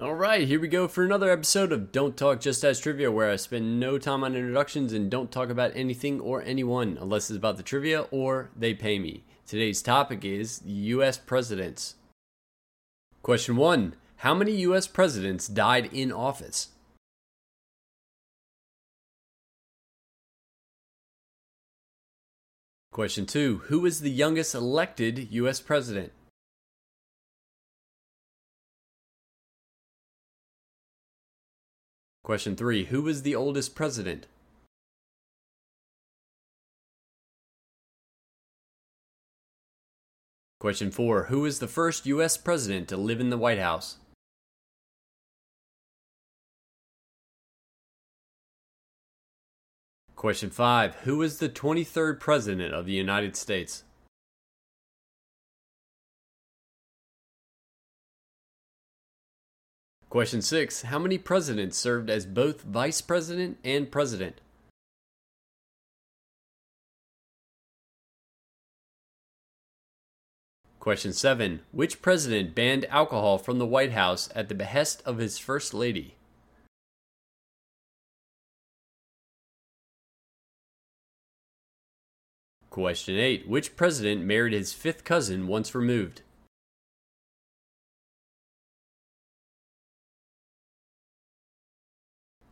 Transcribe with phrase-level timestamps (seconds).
[0.00, 3.32] All right, here we go for another episode of Don't Talk Just Ask Trivia, where
[3.32, 7.36] I spend no time on introductions and don't talk about anything or anyone unless it's
[7.36, 9.24] about the trivia or they pay me.
[9.44, 11.18] Today's topic is U.S.
[11.18, 11.96] presidents.
[13.22, 14.86] Question one How many U.S.
[14.86, 16.68] presidents died in office?
[22.92, 25.60] Question two Who was the youngest elected U.S.
[25.60, 26.12] president?
[32.28, 34.26] Question three Who was the oldest president?
[40.60, 42.36] Question four Who was the first U.S.
[42.36, 43.96] president to live in the White House?
[50.14, 53.84] Question five Who was the 23rd president of the United States?
[60.10, 60.82] Question 6.
[60.82, 64.40] How many presidents served as both vice president and president?
[70.80, 71.60] Question 7.
[71.72, 76.14] Which president banned alcohol from the White House at the behest of his First Lady?
[82.70, 83.46] Question 8.
[83.46, 86.22] Which president married his fifth cousin once removed?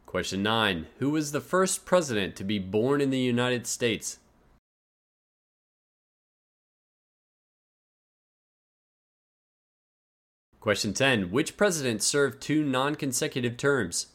[0.07, 0.87] Question 9.
[1.01, 4.19] Who was the first president to be born in the United States?
[10.61, 11.31] Question 10.
[11.31, 14.07] Which president served two non consecutive terms?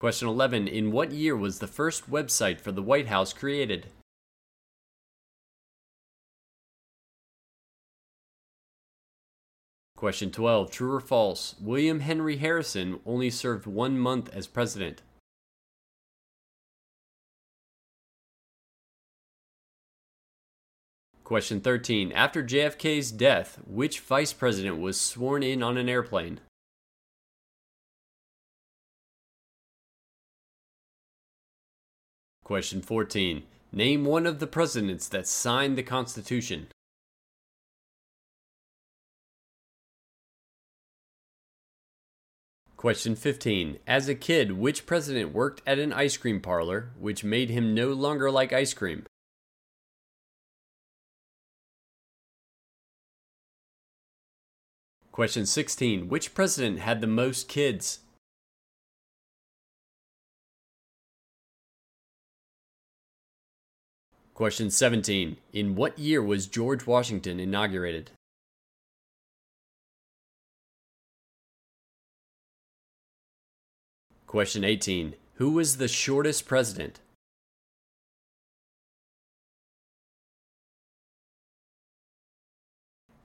[0.00, 0.66] Question 11.
[0.68, 3.86] In what year was the first website for the White House created?
[10.02, 10.72] Question 12.
[10.72, 11.54] True or false?
[11.60, 15.00] William Henry Harrison only served one month as president.
[21.22, 22.10] Question 13.
[22.10, 26.40] After JFK's death, which vice president was sworn in on an airplane?
[32.42, 33.44] Question 14.
[33.70, 36.66] Name one of the presidents that signed the Constitution.
[42.82, 43.78] Question 15.
[43.86, 47.92] As a kid, which president worked at an ice cream parlor, which made him no
[47.92, 49.06] longer like ice cream?
[55.12, 56.08] Question 16.
[56.08, 58.00] Which president had the most kids?
[64.34, 65.36] Question 17.
[65.52, 68.10] In what year was George Washington inaugurated?
[74.32, 75.14] Question 18.
[75.34, 77.00] Who was the shortest president?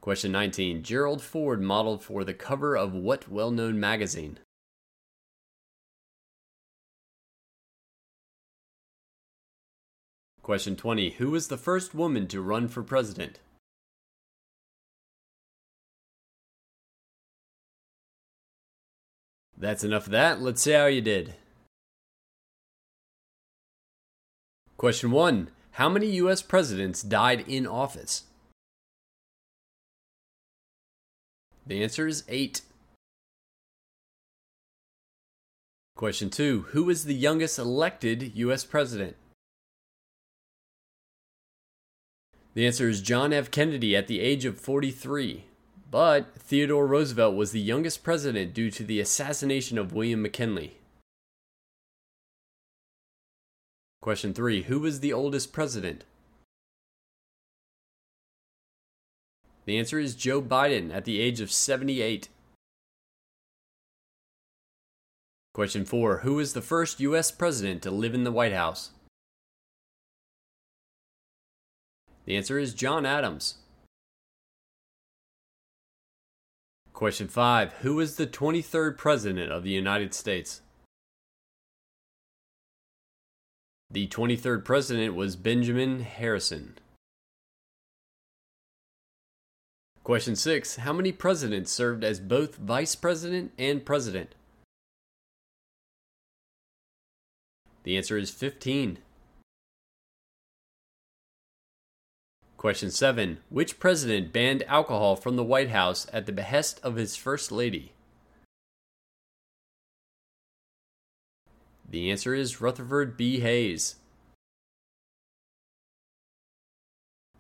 [0.02, 0.84] Question 19.
[0.84, 4.40] Gerald Ford modeled for the cover of what well known magazine?
[10.42, 11.12] Question 20.
[11.12, 13.40] Who was the first woman to run for president?
[19.58, 20.42] That's enough of that.
[20.42, 21.34] Let's see how you did.
[24.78, 25.50] Question 1.
[25.72, 26.44] How many U.S.
[26.44, 28.24] presidents died in office?
[31.66, 32.62] The answer is 8.
[35.96, 36.68] Question 2.
[36.70, 38.64] Who was the youngest elected U.S.
[38.64, 39.16] president?
[42.54, 43.50] The answer is John F.
[43.50, 45.46] Kennedy at the age of 43.
[45.98, 50.78] But Theodore Roosevelt was the youngest president due to the assassination of William McKinley.
[54.00, 54.62] Question 3.
[54.62, 56.04] Who was the oldest president?
[59.66, 62.30] The answer is Joe Biden at the age of 78.
[65.56, 66.18] Question 4.
[66.18, 67.32] Who was the first U.S.
[67.32, 68.92] president to live in the White House?
[72.26, 73.56] The answer is John Adams.
[76.98, 77.74] Question 5.
[77.82, 80.62] Who was the 23rd President of the United States?
[83.92, 86.80] The 23rd President was Benjamin Harrison.
[90.04, 90.78] Question 6.
[90.78, 94.34] How many presidents served as both Vice President and President?
[97.84, 98.98] The answer is 15.
[102.58, 103.38] Question 7.
[103.50, 107.94] Which president banned alcohol from the White House at the behest of his First Lady?
[111.88, 113.42] The answer is Rutherford B.
[113.42, 113.98] Hayes.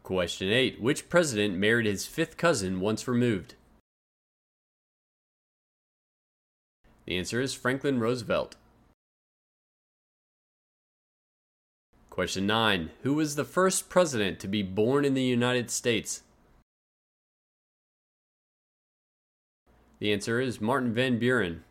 [0.04, 0.80] Question 8.
[0.80, 3.56] Which president married his fifth cousin once removed?
[7.06, 8.56] The answer is Franklin Roosevelt.
[12.18, 12.90] Question 9.
[13.04, 16.24] Who was the first president to be born in the United States?
[20.00, 21.64] The answer is Martin Van Buren.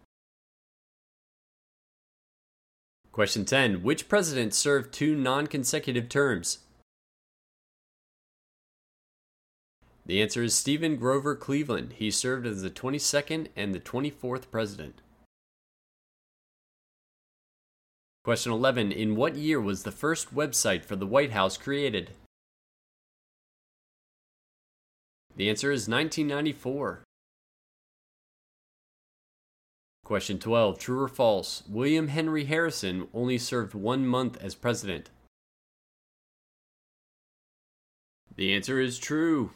[3.11, 3.83] Question 10.
[3.83, 6.61] Which president served two non consecutive terms?
[10.07, 11.95] The answer is Stephen Grover Cleveland.
[11.95, 15.03] He served as the 22nd and the 24th president.
[18.27, 18.91] Question 11.
[18.91, 22.11] In what year was the first website for the White House created?
[25.37, 27.05] The answer is 1994.
[30.03, 30.77] Question 12.
[30.77, 31.63] True or false?
[31.69, 35.09] William Henry Harrison only served one month as president.
[38.35, 39.53] The answer is true.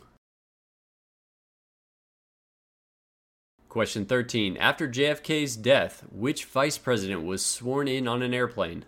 [3.70, 4.56] Question 13.
[4.56, 8.84] After JFK's death, which vice president was sworn in on an airplane?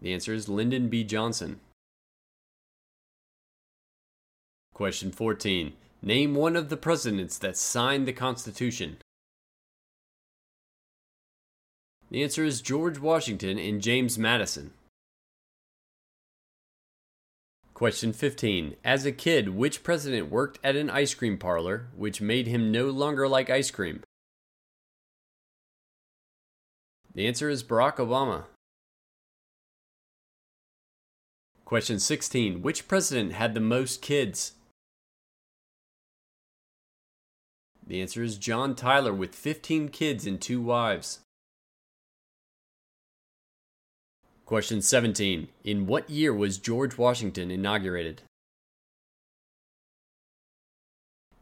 [0.00, 1.04] The answer is Lyndon B.
[1.04, 1.60] Johnson.
[4.74, 5.74] Question 14.
[6.02, 8.96] Name one of the presidents that signed the Constitution.
[12.10, 14.72] The answer is George Washington and James Madison.
[17.82, 18.76] Question 15.
[18.84, 22.90] As a kid, which president worked at an ice cream parlor, which made him no
[22.90, 24.04] longer like ice cream?
[27.12, 28.44] The answer is Barack Obama.
[31.64, 32.62] Question 16.
[32.62, 34.52] Which president had the most kids?
[37.84, 41.18] The answer is John Tyler with 15 kids and two wives.
[44.52, 45.48] Question 17.
[45.64, 48.20] In what year was George Washington inaugurated?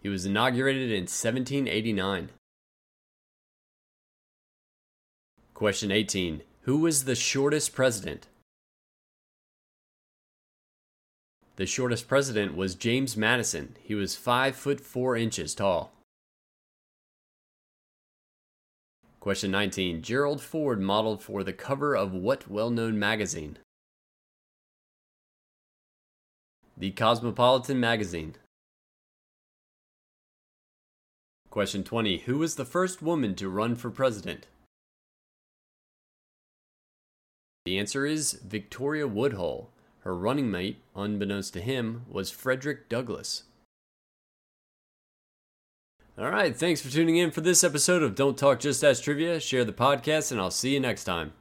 [0.00, 2.28] He was inaugurated in 1789.
[5.54, 6.42] Question 18.
[6.60, 8.28] Who was the shortest president?
[11.56, 13.74] The shortest president was James Madison.
[13.82, 15.90] He was 5 foot 4 inches tall.
[19.20, 20.00] Question 19.
[20.00, 23.58] Gerald Ford modeled for the cover of what well known magazine?
[26.74, 28.36] The Cosmopolitan magazine.
[31.50, 32.20] Question 20.
[32.20, 34.46] Who was the first woman to run for president?
[37.66, 39.68] The answer is Victoria Woodhull.
[40.00, 43.42] Her running mate, unbeknownst to him, was Frederick Douglass.
[46.18, 49.40] All right, thanks for tuning in for this episode of Don't Talk Just Ask Trivia.
[49.40, 51.32] Share the podcast, and I'll see you next time.